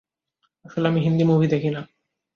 আসলে 0.65 0.85
আমি 0.87 0.99
হিন্দি 1.01 1.23
মুভি 1.23 1.47
দেখি 1.47 1.69
না। 1.69 1.81